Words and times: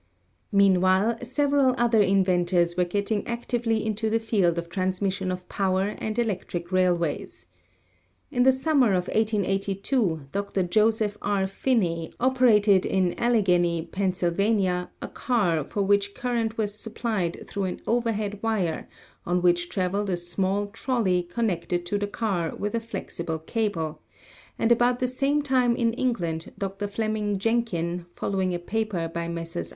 Meanwhile 0.51 1.19
several 1.21 1.75
other 1.77 2.01
inventors 2.01 2.75
were 2.75 2.85
getting 2.85 3.21
actively 3.27 3.85
into 3.85 4.09
the 4.09 4.19
field 4.19 4.57
of 4.57 4.67
transmission 4.67 5.31
of 5.31 5.47
power 5.47 5.89
and 5.99 6.17
electric 6.17 6.71
rail 6.71 6.97
ways. 6.97 7.45
In 8.31 8.41
the 8.41 8.51
summer 8.51 8.93
of 8.95 9.09
1882 9.09 10.25
Dr. 10.31 10.63
Joseph 10.63 11.17
R. 11.21 11.45
Finney 11.45 12.15
oper 12.19 12.49
ated 12.49 12.83
in 12.83 13.13
Allegheny, 13.19 13.83
Pa., 13.83 14.85
a 15.03 15.07
car 15.07 15.63
for 15.63 15.83
which 15.83 16.15
current 16.15 16.57
was 16.57 16.73
sup 16.73 16.95
plied 16.95 17.45
through 17.47 17.65
an 17.65 17.81
overhead 17.85 18.41
wire 18.41 18.89
on 19.27 19.43
which 19.43 19.69
traveled 19.69 20.09
a 20.09 20.17
small 20.17 20.65
trolley 20.69 21.21
connected 21.21 21.85
to 21.85 21.99
the 21.99 22.07
car 22.07 22.55
with 22.55 22.73
a 22.73 22.79
flexible 22.79 23.37
cable, 23.37 24.01
and 24.57 24.71
about 24.71 24.97
the 24.99 25.07
same 25.07 25.43
time 25.43 25.75
in 25.75 25.93
England 25.93 26.51
Dr. 26.57 26.87
Fleming 26.87 27.37
Jenkin, 27.37 28.07
following 28.09 28.55
a 28.55 28.57
paper 28.57 29.07
by 29.07 29.27
Messrs. 29.27 29.69